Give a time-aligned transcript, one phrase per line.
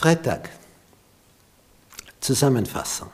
[0.00, 0.48] Freitag.
[2.20, 3.10] Zusammenfassung.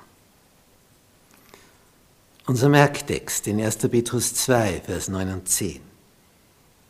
[2.47, 3.79] Unser Merktext in 1.
[3.91, 5.81] Petrus 2, Vers 9 und 10.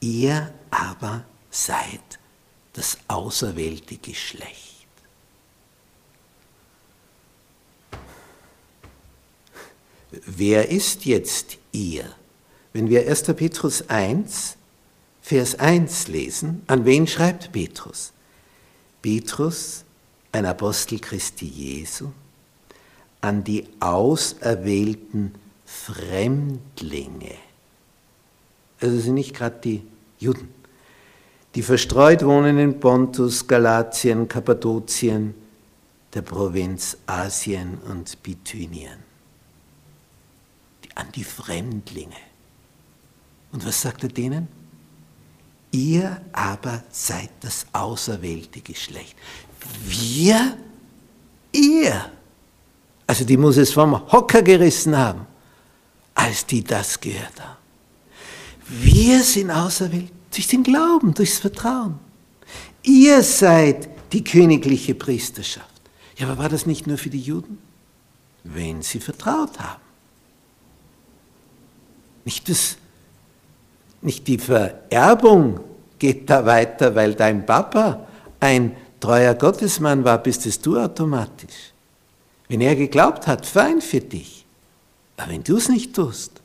[0.01, 2.21] Ihr aber seid
[2.77, 4.77] das auserwählte Geschlecht.
[10.11, 12.05] Wer ist jetzt ihr?
[12.73, 13.23] Wenn wir 1.
[13.35, 14.57] Petrus 1,
[15.23, 18.13] Vers 1 lesen, an wen schreibt Petrus?
[19.03, 19.85] Petrus
[20.33, 22.13] ein Apostel Christi Jesu,
[23.23, 25.35] an die auserwählten
[25.65, 27.35] Fremdlinge.
[28.81, 29.83] Also sind nicht gerade die
[30.19, 30.53] Juden,
[31.57, 35.35] die verstreut wohnen in Pontus, Galatien, Kappadokien,
[36.13, 38.99] der Provinz Asien und Bithynien.
[40.95, 42.17] An die Fremdlinge.
[43.53, 44.49] Und was sagt er denen?
[45.71, 49.17] Ihr aber seid das auserwählte Geschlecht.
[49.87, 50.59] Wir?
[51.53, 52.11] Ihr?
[53.07, 55.27] Also die muss es vom Hocker gerissen haben,
[56.15, 57.57] als die das gehört haben.
[58.69, 61.99] Wir sind auserwählt durch den Glauben, durchs Vertrauen.
[62.83, 65.67] Ihr seid die königliche Priesterschaft.
[66.17, 67.59] Ja, aber war das nicht nur für die Juden?
[68.45, 69.81] Wenn sie vertraut haben.
[72.25, 72.77] Nicht, das,
[74.03, 75.61] nicht die Vererbung
[75.99, 78.07] geht da weiter, weil dein Papa
[78.41, 81.73] ein treuer Gottesmann war, bist es du automatisch.
[82.49, 84.45] Wenn er geglaubt hat, fein für dich.
[85.17, 86.41] Aber wenn du es nicht tust,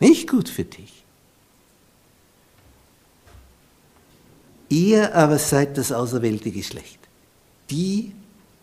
[0.00, 0.99] nicht gut für dich.
[4.70, 7.00] Ihr aber seid das auserwählte Geschlecht,
[7.70, 8.14] die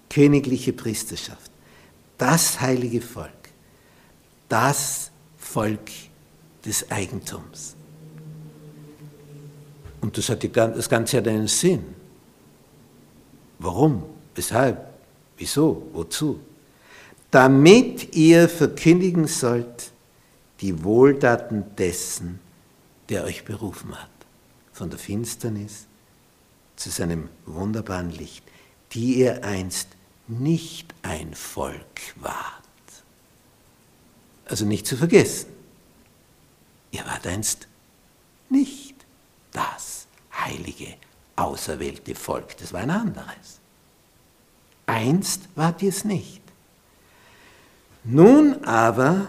[0.09, 1.51] königliche Priesterschaft,
[2.17, 3.29] das heilige Volk,
[4.47, 5.91] das Volk
[6.65, 7.75] des Eigentums.
[9.99, 11.83] Und das, hat die, das Ganze hat einen Sinn.
[13.59, 14.03] Warum?
[14.33, 14.77] Weshalb?
[15.35, 15.89] Wieso?
[15.91, 16.39] Wozu?
[17.31, 19.91] Damit ihr verkündigen sollt
[20.61, 22.39] die Wohltaten dessen,
[23.09, 24.09] der euch berufen hat,
[24.71, 25.87] von der Finsternis
[26.77, 28.43] zu seinem wunderbaren Licht,
[28.93, 29.89] die ihr einst
[30.27, 32.63] nicht ein Volk wart.
[34.45, 35.49] Also nicht zu vergessen,
[36.91, 37.67] ihr wart einst
[38.49, 38.95] nicht
[39.51, 40.93] das heilige
[41.35, 43.59] auserwählte Volk, das war ein anderes.
[44.85, 46.41] Einst wart ihr es nicht.
[48.03, 49.27] Nun aber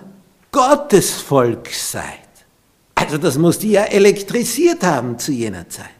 [0.52, 2.28] Gottes Volk seid.
[2.94, 5.97] Also das muss die ja elektrisiert haben zu jener Zeit.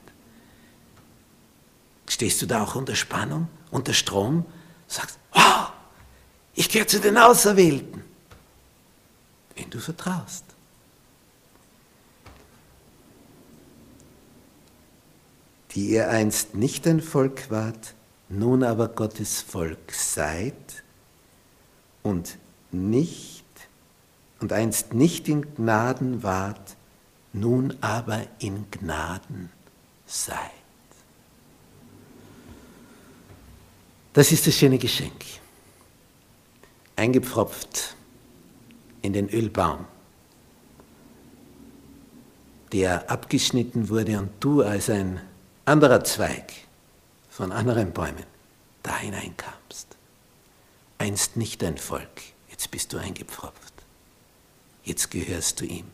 [2.19, 4.45] Stehst du da auch unter Spannung, unter Strom,
[4.89, 5.71] sagst, wow,
[6.53, 8.03] ich gehöre zu den Auserwählten.
[9.55, 10.43] Wenn du vertraust.
[15.77, 17.95] die ihr einst nicht ein Volk wart,
[18.29, 20.83] nun aber Gottes Volk seid
[22.03, 22.37] und
[22.73, 23.45] nicht
[24.41, 26.75] und einst nicht in Gnaden wart,
[27.33, 29.51] nun aber in Gnaden
[30.05, 30.58] seid.
[34.19, 35.25] Das ist das schöne Geschenk.
[36.97, 37.95] Eingepfropft
[39.01, 39.85] in den Ölbaum,
[42.73, 45.21] der abgeschnitten wurde und du als ein
[45.67, 46.53] anderer Zweig
[47.31, 48.27] von anderen Bäumen
[48.83, 49.87] da hineinkamst.
[50.99, 53.73] Einst nicht ein Volk, jetzt bist du eingepfropft.
[54.83, 55.87] Jetzt gehörst du ihm.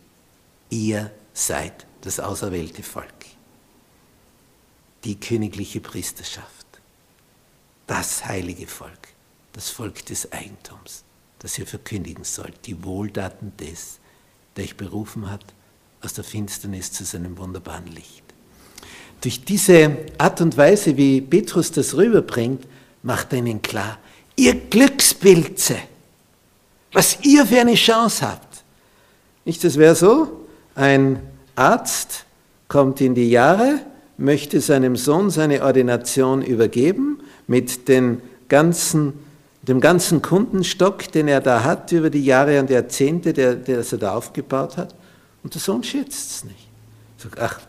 [0.70, 3.26] Ihr seid das auserwählte Volk,
[5.04, 6.63] die königliche Priesterschaft,
[7.86, 9.08] das heilige Volk,
[9.52, 11.04] das Volk des Eigentums,
[11.38, 13.98] das ihr verkündigen sollt, die Wohltaten des,
[14.56, 15.44] der euch berufen hat
[16.02, 18.22] aus der Finsternis zu seinem wunderbaren Licht.
[19.20, 22.66] Durch diese Art und Weise, wie Petrus das rüberbringt,
[23.02, 23.98] macht er ihnen klar,
[24.36, 25.76] ihr Glückspilze,
[26.92, 28.64] was ihr für eine Chance habt.
[29.44, 31.20] Nicht, das wäre so, ein
[31.54, 32.24] Arzt
[32.68, 33.80] kommt in die Jahre,
[34.16, 39.14] möchte seinem Sohn seine Ordination übergeben mit den ganzen,
[39.62, 43.98] dem ganzen Kundenstock, den er da hat über die Jahre und Jahrzehnte, der, der er
[43.98, 44.94] da aufgebaut hat.
[45.42, 46.68] Und der Sohn schätzt es nicht.
[47.18, 47.60] Sagt, ach,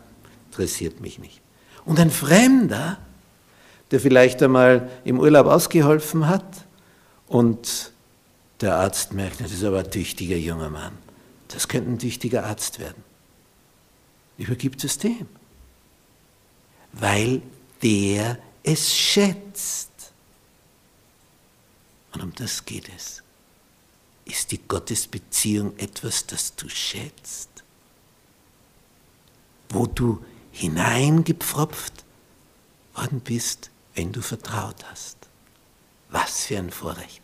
[0.50, 1.40] interessiert mich nicht.
[1.84, 2.98] Und ein Fremder,
[3.90, 6.66] der vielleicht einmal im Urlaub ausgeholfen hat
[7.28, 7.92] und
[8.60, 10.92] der Arzt merkt, das ist aber ein tüchtiger junger Mann.
[11.48, 13.04] Das könnte ein tüchtiger Arzt werden.
[14.38, 15.26] Übergibt es dem.
[16.92, 17.42] Weil
[17.82, 20.12] der es schätzt.
[22.12, 23.22] Und um das geht es.
[24.24, 27.48] Ist die Gottesbeziehung etwas, das du schätzt?
[29.68, 32.04] Wo du hineingepfropft
[32.94, 35.16] worden bist, wenn du vertraut hast.
[36.08, 37.22] Was für ein Vorrecht,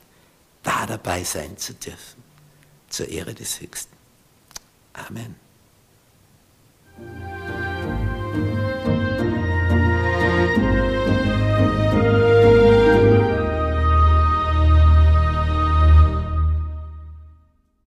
[0.63, 2.23] da dabei sein zu dürfen,
[2.89, 3.97] zur Ehre des Höchsten.
[4.93, 5.35] Amen.